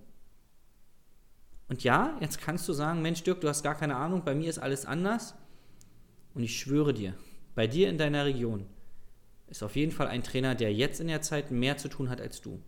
Und 1.67 1.83
ja, 1.83 2.17
jetzt 2.19 2.41
kannst 2.41 2.67
du 2.67 2.73
sagen, 2.73 3.01
Mensch 3.01 3.23
Dirk, 3.23 3.41
du 3.41 3.47
hast 3.47 3.63
gar 3.63 3.75
keine 3.75 3.95
Ahnung, 3.95 4.23
bei 4.25 4.35
mir 4.35 4.49
ist 4.49 4.59
alles 4.59 4.85
anders. 4.85 5.35
Und 6.33 6.43
ich 6.43 6.59
schwöre 6.59 6.93
dir, 6.93 7.13
bei 7.55 7.67
dir 7.67 7.89
in 7.89 7.97
deiner 7.97 8.25
Region 8.25 8.65
ist 9.51 9.63
auf 9.63 9.75
jeden 9.75 9.91
Fall 9.91 10.07
ein 10.07 10.23
Trainer, 10.23 10.55
der 10.55 10.73
jetzt 10.73 11.01
in 11.01 11.07
der 11.07 11.21
Zeit 11.21 11.51
mehr 11.51 11.77
zu 11.77 11.89
tun 11.89 12.09
hat 12.09 12.21
als 12.21 12.41
du. 12.41 12.61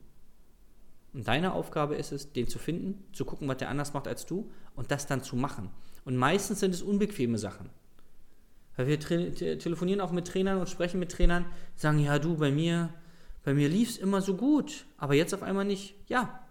Und 1.14 1.28
deine 1.28 1.54
Aufgabe 1.54 1.96
ist 1.96 2.12
es, 2.12 2.34
den 2.34 2.48
zu 2.48 2.60
finden, 2.60 3.04
zu 3.14 3.24
gucken, 3.24 3.48
was 3.48 3.58
der 3.58 3.70
anders 3.70 3.94
macht 3.94 4.08
als 4.08 4.26
du 4.26 4.52
und 4.76 4.92
das 4.92 5.08
dann 5.08 5.24
zu 5.24 5.36
machen. 5.36 5.70
Und 6.06 6.18
meistens 6.18 6.60
sind 6.60 6.74
es 6.74 6.82
unbequeme 6.82 7.38
Sachen. 7.38 7.70
Weil 8.76 8.88
wir 8.88 9.00
te 9.00 9.58
telefonieren 9.58 10.02
auch 10.02 10.12
mit 10.12 10.28
Trainern 10.28 10.60
und 10.60 10.70
sprechen 10.70 11.00
mit 11.00 11.12
Trainern, 11.12 11.46
sagen, 11.76 12.00
ja 12.00 12.20
du, 12.20 12.36
bei 12.36 12.52
mir, 12.52 12.90
bei 13.44 13.54
mir 13.54 13.70
lief 13.70 13.92
es 13.92 13.98
immer 13.98 14.22
so 14.22 14.36
gut, 14.36 14.86
aber 14.98 15.14
jetzt 15.14 15.34
auf 15.34 15.44
einmal 15.44 15.66
nicht. 15.66 15.96
Ja, 16.08 16.44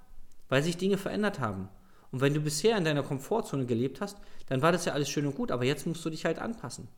weil 0.48 0.62
sich 0.62 0.76
Dinge 0.76 0.96
verändert 0.96 1.40
haben. 1.40 1.68
Und 2.10 2.20
wenn 2.20 2.34
du 2.34 2.40
bisher 2.40 2.78
in 2.78 2.84
deiner 2.84 3.02
Komfortzone 3.02 3.66
gelebt 3.66 4.00
hast, 4.00 4.18
dann 4.46 4.62
war 4.62 4.70
das 4.70 4.84
ja 4.84 4.92
alles 4.92 5.10
schön 5.10 5.26
und 5.26 5.34
gut, 5.34 5.50
aber 5.50 5.64
jetzt 5.64 5.86
musst 5.86 6.04
du 6.04 6.10
dich 6.10 6.24
halt 6.24 6.38
anpassen. 6.38 6.88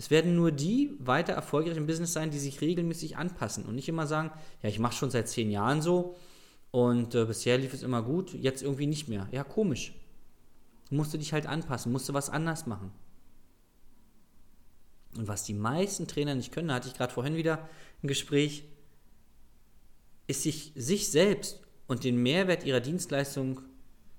Es 0.00 0.10
werden 0.10 0.34
nur 0.34 0.50
die 0.50 0.96
weiter 0.98 1.34
erfolgreich 1.34 1.76
im 1.76 1.86
Business 1.86 2.14
sein, 2.14 2.30
die 2.30 2.38
sich 2.38 2.62
regelmäßig 2.62 3.18
anpassen 3.18 3.66
und 3.66 3.74
nicht 3.74 3.86
immer 3.86 4.06
sagen, 4.06 4.30
ja, 4.62 4.70
ich 4.70 4.78
mache 4.78 4.94
schon 4.94 5.10
seit 5.10 5.28
zehn 5.28 5.50
Jahren 5.50 5.82
so 5.82 6.16
und 6.70 7.14
äh, 7.14 7.26
bisher 7.26 7.58
lief 7.58 7.74
es 7.74 7.82
immer 7.82 8.02
gut, 8.02 8.32
jetzt 8.32 8.62
irgendwie 8.62 8.86
nicht 8.86 9.08
mehr. 9.08 9.28
Ja, 9.30 9.44
komisch. 9.44 9.92
Musst 10.88 11.12
du 11.12 11.18
dich 11.18 11.34
halt 11.34 11.44
anpassen, 11.44 11.92
musst 11.92 12.08
du 12.08 12.14
was 12.14 12.30
anders 12.30 12.64
machen. 12.64 12.92
Und 15.18 15.28
was 15.28 15.42
die 15.42 15.52
meisten 15.52 16.08
Trainer 16.08 16.34
nicht 16.34 16.50
können, 16.50 16.68
da 16.68 16.76
hatte 16.76 16.88
ich 16.88 16.94
gerade 16.94 17.12
vorhin 17.12 17.36
wieder 17.36 17.68
ein 18.02 18.08
Gespräch, 18.08 18.64
ist 20.28 20.44
sich, 20.44 20.72
sich 20.76 21.10
selbst 21.10 21.60
und 21.88 22.04
den 22.04 22.16
Mehrwert 22.22 22.64
ihrer 22.64 22.80
Dienstleistung 22.80 23.60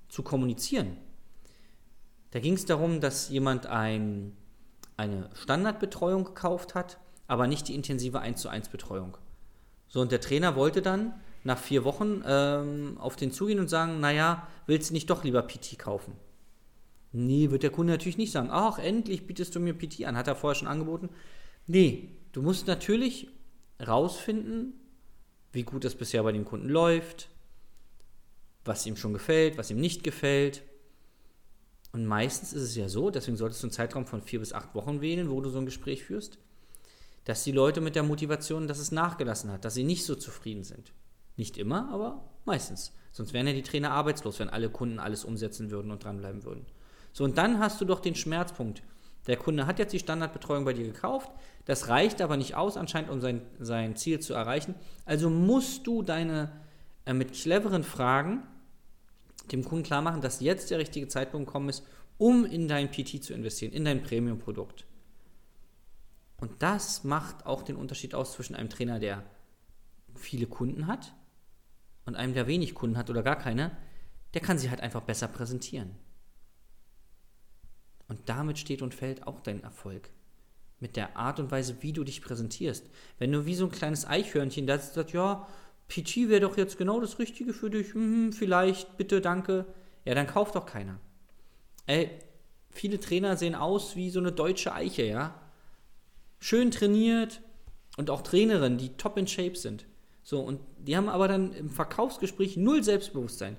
zu 0.10 0.22
kommunizieren. 0.22 0.96
Da 2.30 2.40
ging 2.40 2.54
es 2.54 2.66
darum, 2.66 3.02
dass 3.02 3.30
jemand 3.30 3.66
ein, 3.66 4.38
eine 4.98 5.30
Standardbetreuung 5.34 6.26
gekauft 6.26 6.76
hat, 6.76 6.98
aber 7.28 7.48
nicht 7.48 7.68
die 7.68 7.76
intensive 7.76 8.20
1 8.20 8.42
zu 8.42 8.50
1 8.50 8.70
Betreuung. 8.70 9.18
So, 9.88 10.02
und 10.02 10.12
der 10.12 10.22
Trainer 10.22 10.56
wollte 10.56 10.82
dann 10.82 11.14
nach 11.44 11.58
vier 11.58 11.84
Wochen 11.84 12.24
ähm, 12.26 12.98
auf 13.00 13.16
den 13.16 13.32
zugehen 13.32 13.60
und 13.60 13.70
sagen, 13.70 14.00
naja, 14.00 14.48
willst 14.68 14.90
du 14.90 14.94
nicht 14.94 15.10
doch 15.10 15.24
lieber 15.24 15.42
PT 15.42 15.78
kaufen? 15.80 16.14
Nee, 17.14 17.52
wird 17.52 17.64
der 17.64 17.72
Kunde 17.72 17.92
natürlich 17.92 18.18
nicht 18.18 18.32
sagen, 18.32 18.50
ach, 18.52 18.80
endlich 18.80 19.28
bietest 19.28 19.54
du 19.56 19.60
mir 19.60 19.74
PT 19.74 20.06
an, 20.06 20.16
hat 20.16 20.28
er 20.28 20.36
vorher 20.36 20.56
schon 20.56 20.68
angeboten. 20.68 21.10
Nee, 21.68 22.10
du 22.32 22.42
musst 22.42 22.68
natürlich 22.68 23.28
rausfinden, 23.86 24.74
wie 25.52 25.64
gut 25.64 25.84
das 25.84 25.96
bisher 25.96 26.24
bei 26.24 26.32
dem 26.32 26.46
Kunden 26.46 26.70
läuft, 26.70 27.30
was 28.64 28.86
ihm 28.86 28.96
schon 28.96 29.14
gefällt, 29.14 29.58
was 29.58 29.72
ihm 29.72 29.80
nicht 29.80 30.04
gefällt. 30.04 30.64
Und 31.94 32.06
meistens 32.06 32.54
ist 32.54 32.64
es 32.64 32.76
ja 32.76 32.88
so, 32.88 33.10
deswegen 33.10 33.38
solltest 33.38 33.62
du 33.64 33.68
einen 33.68 33.74
Zeitraum 33.74 34.06
von 34.06 34.22
vier 34.22 34.40
bis 34.40 34.54
acht 34.54 34.74
Wochen 34.76 35.02
wählen, 35.02 35.30
wo 35.30 35.42
du 35.42 35.50
so 35.50 35.60
ein 35.60 35.66
Gespräch 35.66 36.04
führst, 36.04 36.38
dass 37.26 37.44
die 37.44 37.52
Leute 37.52 37.82
mit 37.82 37.96
der 37.96 38.04
Motivation, 38.04 38.68
dass 38.68 38.80
es 38.80 38.92
nachgelassen 38.92 39.52
hat, 39.52 39.66
dass 39.66 39.74
sie 39.74 39.84
nicht 39.84 40.06
so 40.06 40.16
zufrieden 40.16 40.64
sind. 40.64 40.94
Nicht 41.36 41.58
immer, 41.58 41.92
aber 41.92 42.24
meistens. 42.46 42.94
Sonst 43.12 43.34
wären 43.34 43.48
ja 43.48 43.54
die 43.54 43.62
Trainer 43.62 43.92
arbeitslos, 43.92 44.40
wenn 44.40 44.50
alle 44.50 44.70
Kunden 44.70 45.00
alles 45.00 45.26
umsetzen 45.26 45.70
würden 45.70 45.92
und 45.92 46.04
dranbleiben 46.04 46.44
würden. 46.44 46.66
So, 47.14 47.26
und 47.26 47.38
dann 47.38 47.60
hast 47.60 47.82
du 47.82 47.86
doch 47.86 48.00
den 48.00 48.16
Schmerzpunkt. 48.16 48.84
Der 49.28 49.38
Kunde 49.38 49.68
hat 49.68 49.78
jetzt 49.78 49.92
die 49.92 50.00
Standardbetreuung 50.00 50.66
bei 50.66 50.74
dir 50.74 50.86
gekauft, 50.86 51.30
das 51.66 51.90
reicht 51.90 52.22
aber 52.22 52.38
nicht 52.38 52.56
aus 52.56 52.76
anscheinend, 52.76 53.12
um 53.12 53.22
sein, 53.22 53.42
sein 53.60 53.96
Ziel 53.96 54.20
zu 54.20 54.34
erreichen. 54.34 54.74
Also 55.06 55.30
musst 55.30 55.86
du 55.86 56.02
deine 56.02 56.52
äh, 57.06 57.14
mit 57.14 57.34
cleveren 57.34 57.84
Fragen 57.84 58.44
dem 59.52 59.64
Kunden 59.64 59.84
klar 59.84 60.02
machen, 60.02 60.22
dass 60.22 60.42
jetzt 60.42 60.72
der 60.72 60.80
richtige 60.80 61.08
Zeitpunkt 61.08 61.48
gekommen 61.48 61.70
ist, 61.70 61.84
um 62.18 62.46
in 62.46 62.68
dein 62.68 62.92
PT 62.92 63.24
zu 63.24 63.34
investieren, 63.34 63.74
in 63.74 63.86
dein 63.86 64.04
Premium-Produkt. 64.04 64.86
Und 66.38 66.62
das 66.62 67.04
macht 67.04 67.46
auch 67.46 67.62
den 67.62 67.76
Unterschied 67.76 68.16
aus 68.16 68.34
zwischen 68.34 68.56
einem 68.56 68.70
Trainer, 68.70 69.00
der 69.00 69.24
viele 70.16 70.48
Kunden 70.48 70.88
hat 70.88 71.14
und 72.06 72.16
einem, 72.16 72.34
der 72.34 72.48
wenig 72.48 72.74
Kunden 72.74 72.98
hat 72.98 73.10
oder 73.10 73.24
gar 73.24 73.38
keine. 73.38 73.78
Der 74.34 74.42
kann 74.42 74.58
sie 74.58 74.70
halt 74.70 74.82
einfach 74.82 75.02
besser 75.02 75.28
präsentieren. 75.28 75.96
Und 78.08 78.28
damit 78.28 78.60
steht 78.60 78.82
und 78.82 78.94
fällt 78.94 79.28
auch 79.28 79.40
dein 79.40 79.64
Erfolg. 79.64 80.10
Mit 80.80 80.96
der 80.96 81.16
Art 81.16 81.40
und 81.40 81.52
Weise, 81.52 81.78
wie 81.82 81.94
du 81.94 82.04
dich 82.04 82.22
präsentierst. 82.22 82.90
Wenn 83.20 83.32
du 83.32 83.46
wie 83.46 83.56
so 83.56 83.66
ein 83.66 83.72
kleines 83.72 84.06
Eichhörnchen 84.06 84.68
da 84.68 84.80
sagt, 84.80 85.14
ja, 85.14 85.48
PT 85.92 86.30
wäre 86.30 86.40
doch 86.40 86.56
jetzt 86.56 86.78
genau 86.78 87.02
das 87.02 87.20
Richtige 87.20 87.52
für 87.52 87.70
dich, 87.70 87.94
hm, 87.94 88.32
vielleicht, 88.32 88.96
bitte, 88.96 89.20
danke. 89.20 89.66
Ja, 90.06 90.16
dann 90.16 90.26
kauft 90.26 90.56
doch 90.56 90.66
keiner. 90.66 91.00
Ey, 91.86 92.10
viele 92.70 92.98
Trainer 92.98 93.36
sehen 93.36 93.56
aus 93.56 93.98
wie 93.98 94.10
so 94.10 94.22
eine 94.22 94.32
deutsche 94.32 94.74
Eiche, 94.74 95.04
ja. 95.04 95.36
Schön 96.40 96.72
trainiert 96.72 97.42
und 97.98 98.10
auch 98.10 98.22
Trainerinnen, 98.22 98.78
die 98.78 98.96
top 98.96 99.18
in 99.18 99.28
Shape 99.28 99.58
sind. 99.58 99.86
So, 100.24 100.40
und 100.40 100.62
die 100.78 100.96
haben 100.96 101.10
aber 101.10 101.28
dann 101.28 101.52
im 101.52 101.70
Verkaufsgespräch 101.70 102.56
null 102.56 102.84
Selbstbewusstsein. 102.84 103.58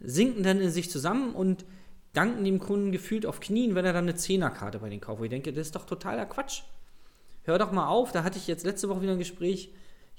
Sinken 0.00 0.42
dann 0.42 0.60
in 0.60 0.70
sich 0.70 0.90
zusammen 0.90 1.32
und 1.32 1.64
danken 2.12 2.44
dem 2.44 2.58
Kunden 2.58 2.90
gefühlt 2.90 3.24
auf 3.24 3.38
Knien, 3.38 3.76
wenn 3.76 3.84
er 3.84 3.92
dann 3.92 4.04
eine 4.04 4.16
Zehnerkarte 4.16 4.80
bei 4.80 4.88
den 4.88 5.00
kauft. 5.00 5.22
Ich 5.22 5.30
denke, 5.30 5.52
das 5.52 5.68
ist 5.68 5.76
doch 5.76 5.86
totaler 5.86 6.26
Quatsch. 6.26 6.62
Hör 7.44 7.56
doch 7.56 7.70
mal 7.70 7.86
auf, 7.86 8.10
da 8.10 8.24
hatte 8.24 8.36
ich 8.36 8.48
jetzt 8.48 8.66
letzte 8.66 8.88
Woche 8.88 9.02
wieder 9.02 9.12
ein 9.12 9.18
Gespräch. 9.18 9.70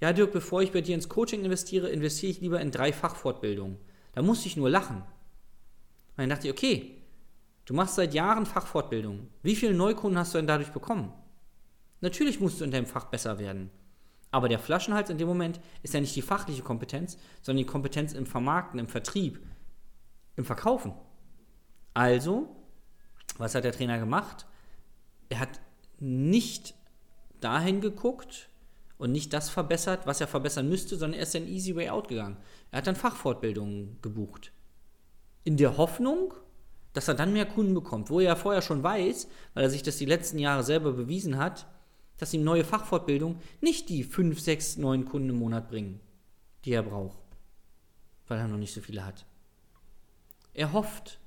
Ja, 0.01 0.13
Dirk, 0.13 0.31
bevor 0.31 0.61
ich 0.61 0.71
bei 0.71 0.81
dir 0.81 0.95
ins 0.95 1.09
Coaching 1.09 1.43
investiere, 1.43 1.89
investiere 1.89 2.31
ich 2.31 2.41
lieber 2.41 2.61
in 2.61 2.71
drei 2.71 2.93
Fachfortbildungen. 2.93 3.77
Da 4.13 4.21
musste 4.21 4.47
ich 4.47 4.55
nur 4.55 4.69
lachen. 4.69 4.97
Und 4.97 6.17
dann 6.17 6.29
dachte 6.29 6.47
ich, 6.47 6.53
okay, 6.53 7.01
du 7.65 7.73
machst 7.73 7.95
seit 7.95 8.13
Jahren 8.13 8.45
Fachfortbildungen. 8.45 9.29
Wie 9.43 9.55
viele 9.55 9.73
Neukunden 9.73 10.17
hast 10.17 10.33
du 10.33 10.37
denn 10.37 10.47
dadurch 10.47 10.71
bekommen? 10.71 11.13
Natürlich 12.01 12.39
musst 12.39 12.59
du 12.59 12.65
in 12.65 12.71
deinem 12.71 12.85
Fach 12.85 13.05
besser 13.05 13.39
werden. 13.39 13.69
Aber 14.31 14.47
der 14.47 14.59
Flaschenhals 14.59 15.09
in 15.09 15.17
dem 15.17 15.27
Moment 15.27 15.59
ist 15.81 15.93
ja 15.93 15.99
nicht 15.99 16.15
die 16.15 16.21
fachliche 16.21 16.61
Kompetenz, 16.61 17.17
sondern 17.41 17.65
die 17.65 17.71
Kompetenz 17.71 18.13
im 18.13 18.25
Vermarkten, 18.25 18.79
im 18.79 18.87
Vertrieb, 18.87 19.39
im 20.35 20.45
Verkaufen. 20.45 20.93
Also, 21.93 22.55
was 23.37 23.55
hat 23.55 23.63
der 23.63 23.71
Trainer 23.71 23.97
gemacht? 23.97 24.45
Er 25.29 25.39
hat 25.39 25.59
nicht 25.99 26.75
dahin 27.41 27.81
geguckt 27.81 28.48
und 28.99 29.13
nicht 29.13 29.33
das 29.33 29.49
verbessert, 29.49 30.05
was 30.05 30.21
er 30.21 30.27
verbessern 30.27 30.69
müsste, 30.69 30.97
sondern 30.97 31.19
er 31.19 31.23
ist 31.23 31.35
ein 31.35 31.47
easy 31.47 31.75
way 31.75 31.89
out 31.89 32.09
gegangen. 32.09 32.37
Er 32.69 32.79
hat 32.79 32.87
dann 32.87 32.97
Fachfortbildungen 32.97 33.97
gebucht. 34.01 34.51
In 35.45 35.55
der 35.55 35.77
Hoffnung, 35.77 36.33
dass 36.91 37.07
er 37.07 37.15
dann 37.15 37.31
mehr 37.31 37.45
Kunden 37.45 37.73
bekommt, 37.73 38.09
wo 38.09 38.19
er 38.19 38.25
ja 38.25 38.35
vorher 38.35 38.61
schon 38.61 38.83
weiß, 38.83 39.29
weil 39.53 39.63
er 39.63 39.69
sich 39.69 39.83
das 39.83 39.97
die 39.97 40.05
letzten 40.05 40.37
Jahre 40.37 40.63
selber 40.63 40.91
bewiesen 40.91 41.37
hat, 41.37 41.65
dass 42.17 42.33
ihm 42.33 42.43
neue 42.43 42.65
Fachfortbildungen 42.65 43.39
nicht 43.61 43.87
die 43.87 44.03
5, 44.03 44.37
6, 44.37 44.77
9 44.77 45.05
Kunden 45.05 45.29
im 45.29 45.39
Monat 45.39 45.69
bringen, 45.69 46.01
die 46.65 46.73
er 46.73 46.83
braucht, 46.83 47.19
weil 48.27 48.37
er 48.37 48.49
noch 48.49 48.57
nicht 48.57 48.73
so 48.73 48.81
viele 48.81 49.05
hat. 49.05 49.25
Er 50.53 50.73
hofft, 50.73 51.18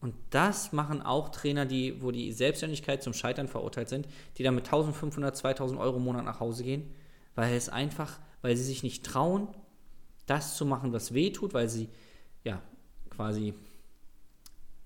und 0.00 0.14
das 0.30 0.72
machen 0.72 1.02
auch 1.02 1.30
Trainer, 1.30 1.64
die, 1.64 2.02
wo 2.02 2.10
die 2.10 2.32
Selbstständigkeit 2.32 3.02
zum 3.02 3.14
Scheitern 3.14 3.48
verurteilt 3.48 3.88
sind, 3.88 4.06
die 4.36 4.42
dann 4.42 4.54
mit 4.54 4.66
1500, 4.66 5.36
2000 5.36 5.80
Euro 5.80 5.96
im 5.96 6.04
Monat 6.04 6.24
nach 6.24 6.40
Hause 6.40 6.64
gehen, 6.64 6.90
weil 7.34 7.54
es 7.54 7.68
einfach, 7.68 8.18
weil 8.42 8.56
sie 8.56 8.64
sich 8.64 8.82
nicht 8.82 9.04
trauen, 9.04 9.48
das 10.26 10.56
zu 10.56 10.66
machen, 10.66 10.92
was 10.92 11.14
weh 11.14 11.30
tut, 11.30 11.54
weil 11.54 11.68
sie, 11.68 11.88
ja, 12.44 12.60
quasi 13.10 13.54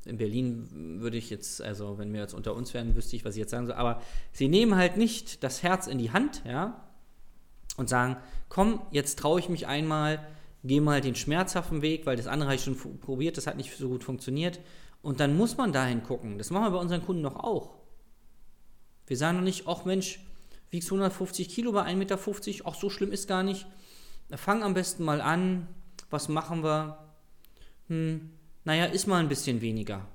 in 0.06 0.16
Berlin 0.16 1.00
würde 1.00 1.18
ich 1.18 1.28
jetzt, 1.28 1.60
also 1.60 1.98
wenn 1.98 2.12
wir 2.12 2.20
jetzt 2.20 2.32
unter 2.32 2.54
uns 2.54 2.72
wären, 2.72 2.96
wüsste 2.96 3.16
ich, 3.16 3.24
was 3.24 3.34
ich 3.34 3.40
jetzt 3.40 3.50
sagen 3.50 3.66
soll, 3.66 3.76
aber 3.76 4.00
sie 4.32 4.48
nehmen 4.48 4.76
halt 4.76 4.96
nicht 4.96 5.42
das 5.42 5.62
Herz 5.62 5.86
in 5.86 5.98
die 5.98 6.12
Hand, 6.12 6.42
ja, 6.46 6.84
und 7.76 7.88
sagen, 7.88 8.16
komm, 8.48 8.80
jetzt 8.90 9.18
traue 9.18 9.40
ich 9.40 9.48
mich 9.48 9.66
einmal, 9.66 10.26
gehe 10.64 10.80
mal 10.80 11.00
den 11.00 11.14
schmerzhaften 11.14 11.82
Weg, 11.82 12.06
weil 12.06 12.16
das 12.16 12.26
andere 12.26 12.50
habe 12.50 12.56
ich 12.56 12.64
schon 12.64 12.76
probiert, 13.00 13.36
das 13.36 13.46
hat 13.46 13.56
nicht 13.56 13.76
so 13.76 13.88
gut 13.88 14.04
funktioniert 14.04 14.60
und 15.02 15.20
dann 15.20 15.36
muss 15.36 15.56
man 15.56 15.72
dahin 15.72 16.02
gucken. 16.02 16.38
Das 16.38 16.50
machen 16.50 16.64
wir 16.64 16.70
bei 16.70 16.78
unseren 16.78 17.04
Kunden 17.04 17.22
doch 17.22 17.36
auch. 17.36 17.76
Wir 19.06 19.16
sagen 19.16 19.38
doch 19.38 19.44
nicht, 19.44 19.66
ach 19.66 19.84
Mensch, 19.84 20.20
wiegst 20.70 20.88
150 20.88 21.48
Kilo 21.48 21.72
bei 21.72 21.82
1,50 21.82 21.96
Meter, 21.96 22.18
ach 22.64 22.74
so 22.74 22.90
schlimm 22.90 23.12
ist 23.12 23.26
gar 23.28 23.42
nicht. 23.42 23.66
Fang 24.36 24.62
am 24.62 24.74
besten 24.74 25.04
mal 25.04 25.20
an. 25.20 25.66
Was 26.10 26.28
machen 26.28 26.62
wir? 26.62 26.98
Hm, 27.88 28.30
naja, 28.64 28.84
ist 28.84 29.06
mal 29.06 29.20
ein 29.20 29.28
bisschen 29.28 29.60
weniger. 29.60 30.06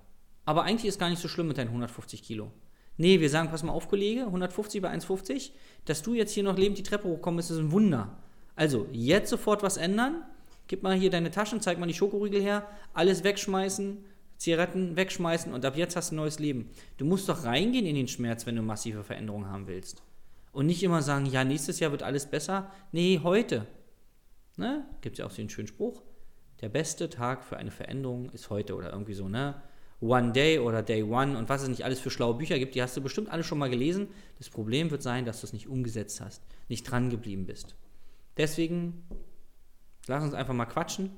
Aber 0.46 0.63
eigentlich 0.63 0.88
ist 0.88 1.00
gar 1.00 1.10
nicht 1.10 1.22
so 1.22 1.27
schlimm 1.27 1.48
mit 1.48 1.58
deinen 1.58 1.70
150 1.70 2.24
Kilo. 2.24 2.51
Nee, 2.98 3.20
wir 3.20 3.30
sagen, 3.30 3.50
pass 3.50 3.63
mal 3.63 3.74
auf, 3.74 3.89
Kollege, 3.89 4.22
150 4.22 4.82
bei 4.82 4.94
1,50, 4.94 5.51
dass 5.84 6.01
du 6.01 6.13
jetzt 6.13 6.32
hier 6.32 6.44
noch 6.44 6.58
lebend 6.58 6.77
die 6.77 6.84
Treppe 6.84 7.08
hochkommst, 7.08 7.51
ist 7.51 7.58
ein 7.58 7.72
Wunder. 7.72 8.18
Also, 8.56 8.88
jetzt 8.94 9.30
sofort 9.30 9.63
was 9.63 9.75
ändern. 9.75 10.24
Gib 10.68 10.82
mal 10.82 10.96
hier 10.96 11.10
deine 11.10 11.32
Taschen, 11.32 11.60
zeig 11.62 11.77
mal 11.77 11.88
die 11.88 11.94
Schokoriegel 11.94 12.42
her, 12.42 12.68
alles 12.94 13.24
wegschmeißen, 13.24 13.98
Zigaretten 14.38 14.96
wegschmeißen 14.96 15.54
und 15.54 15.65
ab 15.65 15.77
jetzt 15.77 15.96
hast 15.96 16.12
du 16.12 16.15
ein 16.15 16.18
neues 16.18 16.39
Leben. 16.39 16.70
Du 16.98 17.06
musst 17.06 17.30
doch 17.30 17.44
reingehen 17.44 17.86
in 17.86 17.96
den 17.96 18.08
Schmerz, 18.08 18.46
wenn 18.46 18.56
du 18.56 18.62
massive 18.62 19.04
Veränderungen 19.04 19.50
haben 19.50 19.68
willst. 19.68 20.04
Und 20.51 20.68
nicht 20.68 20.84
immer 20.84 21.01
sagen, 21.01 21.25
ja, 21.25 21.44
nächstes 21.44 21.80
Jahr 21.80 21.92
wird 21.92 22.04
alles 22.04 22.25
besser. 22.25 22.72
Nee, 22.92 23.20
heute. 23.24 23.65
Ne? 24.58 24.86
Gibt 25.01 25.15
es 25.15 25.20
ja 25.20 25.25
auch 25.25 25.32
so 25.32 25.42
einen 25.42 25.50
schönen 25.50 25.68
Spruch. 25.68 26.01
Der 26.62 26.70
beste 26.70 27.10
Tag 27.10 27.44
für 27.44 27.58
eine 27.58 27.72
Veränderung 27.72 28.30
ist 28.30 28.50
heute 28.50 28.75
oder 28.75 28.92
irgendwie 28.92 29.13
so, 29.13 29.27
ne? 29.27 29.62
One 30.01 30.34
Day 30.34 30.60
oder 30.60 30.84
Day 30.84 31.04
One 31.04 31.38
und 31.38 31.50
was 31.50 31.63
es 31.63 31.70
nicht 31.70 31.84
alles 31.84 32.00
für 32.00 32.10
schlaue 32.10 32.36
Bücher 32.36 32.60
gibt, 32.60 32.75
die 32.75 32.82
hast 32.82 32.96
du 32.96 33.01
bestimmt 33.01 33.30
alle 33.30 33.44
schon 33.44 33.58
mal 33.58 33.70
gelesen. 33.70 34.08
Das 34.38 34.50
Problem 34.50 34.92
wird 34.92 35.01
sein, 35.01 35.25
dass 35.25 35.42
du 35.42 35.48
es 35.48 35.54
nicht 35.54 35.68
umgesetzt 35.68 36.22
hast, 36.22 36.44
nicht 36.68 36.84
dran 36.84 37.10
geblieben 37.10 37.46
bist. 37.46 37.75
Deswegen 38.38 39.06
lass 40.08 40.24
uns 40.24 40.34
einfach 40.34 40.54
mal 40.54 40.65
quatschen, 40.65 41.12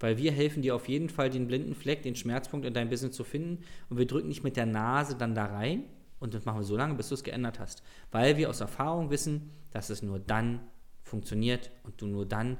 weil 0.00 0.18
wir 0.18 0.32
helfen 0.32 0.62
dir 0.62 0.74
auf 0.74 0.88
jeden 0.88 1.08
Fall, 1.08 1.30
den 1.30 1.46
blinden 1.46 1.74
Fleck, 1.74 2.02
den 2.02 2.16
Schmerzpunkt 2.16 2.66
in 2.66 2.74
deinem 2.74 2.90
Business 2.90 3.16
zu 3.16 3.24
finden 3.24 3.64
und 3.88 3.98
wir 3.98 4.06
drücken 4.06 4.28
nicht 4.28 4.44
mit 4.44 4.56
der 4.56 4.66
Nase 4.66 5.16
dann 5.16 5.34
da 5.34 5.46
rein 5.46 5.84
und 6.20 6.34
das 6.34 6.44
machen 6.44 6.60
wir 6.60 6.64
so 6.64 6.76
lange, 6.76 6.94
bis 6.94 7.08
du 7.08 7.14
es 7.14 7.24
geändert 7.24 7.60
hast, 7.60 7.82
weil 8.10 8.36
wir 8.36 8.50
aus 8.50 8.60
Erfahrung 8.60 9.10
wissen, 9.10 9.50
dass 9.70 9.90
es 9.90 10.02
nur 10.02 10.18
dann 10.18 10.60
funktioniert 11.02 11.70
und 11.84 12.00
du 12.00 12.06
nur 12.06 12.26
dann 12.26 12.58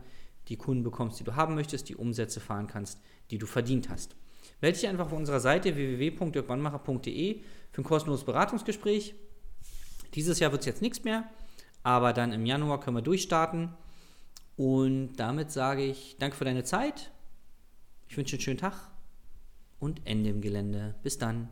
die 0.49 0.57
Kunden 0.57 0.83
bekommst, 0.83 1.21
die 1.21 1.25
du 1.25 1.37
haben 1.37 1.55
möchtest, 1.55 1.89
die 1.89 1.97
Umsätze 1.97 2.41
fahren 2.41 2.67
kannst, 2.67 3.01
die 3.31 3.39
du 3.39 3.47
verdient 3.47 3.89
hast. 3.91 4.17
Melde 4.61 4.79
dich 4.79 4.89
einfach 4.89 5.07
auf 5.07 5.13
unserer 5.13 5.41
Seite 5.41 5.77
www.dirkwannmacher.de 5.77 7.41
für 7.71 7.81
ein 7.81 7.85
kostenloses 7.85 8.25
Beratungsgespräch. 8.25 9.15
Dieses 10.15 10.41
Jahr 10.41 10.53
wird 10.53 10.63
es 10.63 10.67
jetzt 10.67 10.83
nichts 10.83 11.05
mehr, 11.05 11.29
aber 11.83 12.13
dann 12.13 12.33
im 12.33 12.47
Januar 12.47 12.81
können 12.81 12.97
wir 12.97 13.03
durchstarten. 13.03 13.75
Und 14.57 15.17
damit 15.17 15.53
sage 15.53 15.85
ich 15.85 16.17
danke 16.19 16.37
für 16.37 16.45
deine 16.45 16.65
Zeit. 16.65 17.13
Ich 18.09 18.17
wünsche 18.17 18.37
einen 18.37 18.43
schönen 18.43 18.59
Tag 18.59 18.91
und 19.79 20.07
Ende 20.07 20.31
im 20.31 20.41
Gelände. 20.41 20.95
Bis 21.03 21.19
dann. 21.19 21.51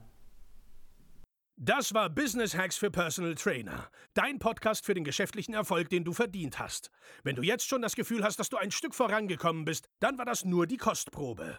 Das 1.58 1.94
war 1.94 2.10
Business 2.10 2.54
Hacks 2.54 2.76
für 2.76 2.90
Personal 2.90 3.34
Trainer. 3.34 3.90
Dein 4.12 4.38
Podcast 4.38 4.84
für 4.84 4.92
den 4.92 5.04
geschäftlichen 5.04 5.54
Erfolg, 5.54 5.88
den 5.88 6.04
du 6.04 6.12
verdient 6.12 6.58
hast. 6.58 6.90
Wenn 7.22 7.36
du 7.36 7.42
jetzt 7.42 7.66
schon 7.66 7.80
das 7.80 7.96
Gefühl 7.96 8.25
hast, 8.25 8.38
dass 8.38 8.50
du 8.50 8.58
ein 8.58 8.70
Stück 8.70 8.94
vorangekommen 8.94 9.64
bist, 9.64 9.88
dann 10.00 10.18
war 10.18 10.26
das 10.26 10.44
nur 10.44 10.66
die 10.66 10.76
Kostprobe. 10.76 11.58